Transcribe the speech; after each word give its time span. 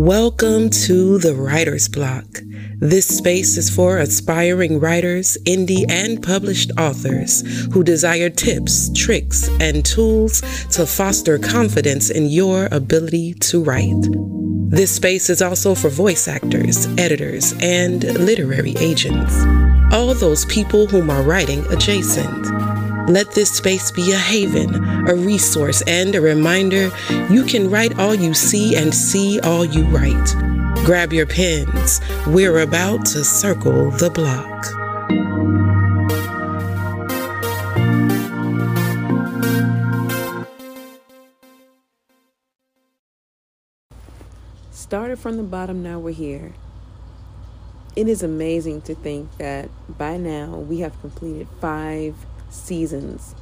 Welcome 0.00 0.70
to 0.86 1.18
the 1.18 1.34
Writer's 1.34 1.86
Block. 1.86 2.24
This 2.78 3.06
space 3.06 3.58
is 3.58 3.68
for 3.68 3.98
aspiring 3.98 4.80
writers, 4.80 5.36
indie, 5.44 5.84
and 5.90 6.22
published 6.22 6.70
authors 6.78 7.42
who 7.74 7.84
desire 7.84 8.30
tips, 8.30 8.90
tricks, 8.96 9.50
and 9.60 9.84
tools 9.84 10.40
to 10.70 10.86
foster 10.86 11.38
confidence 11.38 12.08
in 12.08 12.30
your 12.30 12.66
ability 12.72 13.34
to 13.40 13.62
write. 13.62 14.06
This 14.70 14.96
space 14.96 15.28
is 15.28 15.42
also 15.42 15.74
for 15.74 15.90
voice 15.90 16.26
actors, 16.28 16.86
editors, 16.96 17.52
and 17.60 18.02
literary 18.02 18.74
agents. 18.78 19.34
All 19.92 20.08
those 20.14 20.46
people 20.46 20.86
whom 20.86 21.10
are 21.10 21.22
writing 21.22 21.62
adjacent. 21.66 22.79
Let 23.08 23.32
this 23.32 23.50
space 23.50 23.90
be 23.90 24.12
a 24.12 24.18
haven, 24.18 24.74
a 25.08 25.14
resource, 25.14 25.82
and 25.86 26.14
a 26.14 26.20
reminder 26.20 26.90
you 27.28 27.44
can 27.44 27.70
write 27.70 27.98
all 27.98 28.14
you 28.14 28.34
see 28.34 28.76
and 28.76 28.94
see 28.94 29.40
all 29.40 29.64
you 29.64 29.84
write. 29.84 30.34
Grab 30.84 31.12
your 31.12 31.26
pens. 31.26 32.00
We're 32.26 32.60
about 32.60 33.06
to 33.06 33.24
circle 33.24 33.90
the 33.90 34.10
block. 34.10 34.64
Started 44.70 45.18
from 45.18 45.36
the 45.36 45.42
bottom, 45.42 45.82
now 45.82 45.98
we're 45.98 46.12
here. 46.12 46.52
It 47.96 48.08
is 48.08 48.22
amazing 48.22 48.82
to 48.82 48.94
think 48.94 49.36
that 49.38 49.68
by 49.88 50.16
now 50.16 50.56
we 50.56 50.78
have 50.80 51.00
completed 51.00 51.48
five 51.60 52.14
seasons 52.50 53.34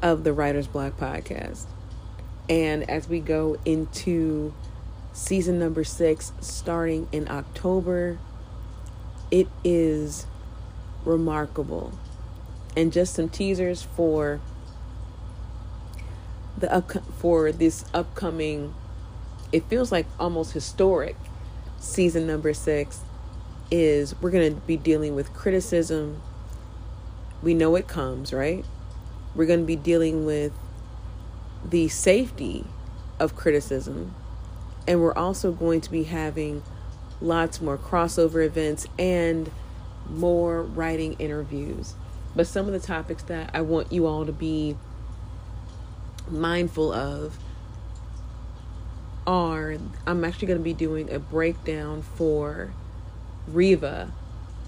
of 0.00 0.24
the 0.24 0.32
Writer's 0.32 0.66
Block 0.66 0.98
podcast. 0.98 1.66
And 2.48 2.88
as 2.88 3.08
we 3.08 3.20
go 3.20 3.56
into 3.64 4.54
season 5.12 5.58
number 5.58 5.84
six, 5.84 6.32
starting 6.40 7.08
in 7.12 7.28
October, 7.28 8.18
it 9.30 9.48
is 9.62 10.26
remarkable. 11.04 11.92
And 12.76 12.92
just 12.92 13.14
some 13.14 13.28
teasers 13.28 13.82
for 13.82 14.40
the 16.56 16.72
up 16.72 16.90
for 17.18 17.50
this 17.50 17.84
upcoming 17.92 18.74
it 19.52 19.64
feels 19.64 19.92
like 19.92 20.06
almost 20.18 20.52
historic 20.52 21.14
season 21.78 22.26
number 22.26 22.54
6 22.54 23.00
is 23.70 24.14
we're 24.20 24.30
going 24.30 24.54
to 24.54 24.60
be 24.62 24.76
dealing 24.76 25.14
with 25.14 25.32
criticism 25.34 26.20
we 27.42 27.54
know 27.54 27.74
it 27.76 27.88
comes, 27.88 28.32
right? 28.32 28.64
We're 29.34 29.46
going 29.46 29.60
to 29.60 29.66
be 29.66 29.76
dealing 29.76 30.24
with 30.24 30.52
the 31.64 31.88
safety 31.88 32.66
of 33.18 33.34
criticism. 33.36 34.14
And 34.86 35.00
we're 35.00 35.14
also 35.14 35.52
going 35.52 35.80
to 35.82 35.90
be 35.90 36.04
having 36.04 36.62
lots 37.20 37.60
more 37.60 37.78
crossover 37.78 38.44
events 38.44 38.86
and 38.98 39.50
more 40.08 40.62
writing 40.62 41.14
interviews. 41.14 41.94
But 42.34 42.46
some 42.46 42.66
of 42.66 42.72
the 42.72 42.80
topics 42.80 43.22
that 43.24 43.50
I 43.54 43.60
want 43.60 43.92
you 43.92 44.06
all 44.06 44.26
to 44.26 44.32
be 44.32 44.76
mindful 46.28 46.92
of 46.92 47.38
are 49.26 49.76
I'm 50.06 50.24
actually 50.24 50.48
going 50.48 50.58
to 50.58 50.64
be 50.64 50.74
doing 50.74 51.12
a 51.12 51.18
breakdown 51.18 52.02
for 52.02 52.72
Reva 53.46 54.12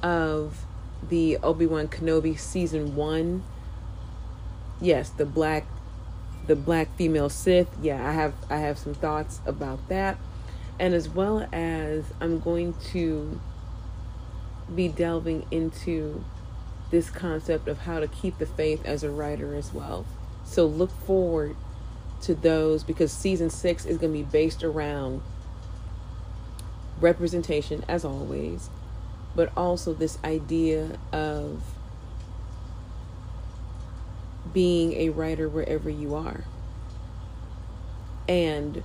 of 0.02 0.64
the 1.08 1.38
Obi-Wan 1.42 1.88
Kenobi 1.88 2.38
season 2.38 2.97
1. 2.97 3.42
Yes, 4.80 5.11
the 5.11 5.27
black 5.27 5.66
the 6.46 6.56
black 6.56 6.94
female 6.96 7.30
Sith. 7.30 7.69
Yeah, 7.80 8.06
I 8.06 8.12
have 8.12 8.34
I 8.50 8.58
have 8.58 8.78
some 8.78 8.94
thoughts 8.94 9.41
about 9.46 9.88
that. 9.88 10.19
And 10.78 10.92
as 10.94 11.08
well 11.08 11.48
as 11.52 12.05
I'm 12.20 12.41
going 12.41 12.74
to 12.92 13.41
be 14.74 14.88
delving 14.88 15.46
into 15.50 16.24
this 16.90 17.11
concept 17.11 17.68
of 17.68 17.78
how 17.80 18.01
to 18.01 18.08
keep 18.08 18.39
the 18.39 18.46
faith 18.46 18.84
as 18.84 19.02
a 19.02 19.11
writer 19.11 19.55
as 19.55 19.73
well. 19.73 20.05
So 20.45 20.67
look 20.67 20.90
forward 20.90 21.57
to 22.23 22.34
those 22.34 22.83
because 22.83 23.12
season 23.12 23.51
6 23.51 23.86
is 23.86 23.98
going 23.98 24.12
to 24.12 24.18
be 24.18 24.24
based 24.24 24.64
around 24.64 25.23
representation 27.01 27.84
as 27.89 28.05
always 28.05 28.70
but 29.34 29.50
also 29.56 29.92
this 29.92 30.18
idea 30.24 30.98
of 31.12 31.62
being 34.52 34.92
a 34.95 35.08
writer 35.08 35.48
wherever 35.48 35.90
you 35.90 36.14
are 36.14 36.45
and 38.28 38.83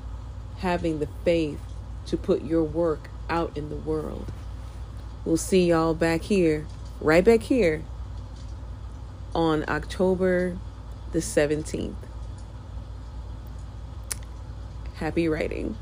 having 0.57 0.99
the 0.99 1.07
faith 1.23 1.59
to 2.05 2.17
put 2.17 2.43
your 2.43 2.63
work 2.63 3.09
out 3.29 3.55
in 3.55 3.69
the 3.69 3.75
world. 3.75 4.31
We'll 5.23 5.37
see 5.37 5.65
y'all 5.67 5.93
back 5.93 6.21
here, 6.21 6.65
right 6.99 7.23
back 7.23 7.41
here 7.43 7.83
on 9.35 9.63
October 9.67 10.57
the 11.11 11.19
17th. 11.19 11.93
Happy 14.95 15.27
writing. 15.27 15.77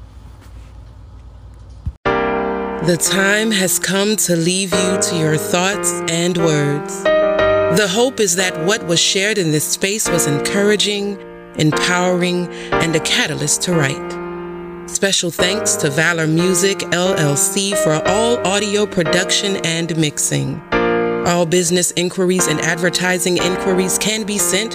The 2.87 2.95
time 2.95 3.51
has 3.51 3.79
come 3.79 4.15
to 4.15 4.37
leave 4.37 4.73
you 4.73 5.01
to 5.01 5.17
your 5.17 5.35
thoughts 5.35 5.91
and 6.09 6.37
words. 6.37 7.03
The 7.03 7.85
hope 7.85 8.21
is 8.21 8.37
that 8.37 8.57
what 8.63 8.87
was 8.87 8.97
shared 8.97 9.37
in 9.37 9.51
this 9.51 9.67
space 9.67 10.07
was 10.07 10.25
encouraging, 10.25 11.19
empowering, 11.57 12.47
and 12.71 12.95
a 12.95 13.01
catalyst 13.01 13.63
to 13.63 13.73
write. 13.73 14.89
Special 14.89 15.31
thanks 15.31 15.75
to 15.75 15.89
Valor 15.89 16.27
Music 16.27 16.77
LLC 16.77 17.75
for 17.83 18.01
all 18.07 18.37
audio 18.47 18.85
production 18.85 19.57
and 19.65 19.97
mixing. 19.97 20.57
All 21.27 21.45
business 21.45 21.91
inquiries 21.91 22.47
and 22.47 22.61
advertising 22.61 23.35
inquiries 23.35 23.97
can 23.97 24.23
be 24.23 24.37
sent 24.37 24.71